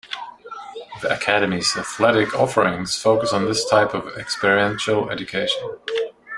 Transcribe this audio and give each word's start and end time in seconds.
The 1.03 1.13
Academy's 1.15 1.77
athletic 1.77 2.33
offerings 2.33 2.97
focus 2.97 3.33
on 3.33 3.45
this 3.45 3.69
type 3.69 3.93
of 3.93 4.07
experiential 4.17 5.11
education. 5.11 5.77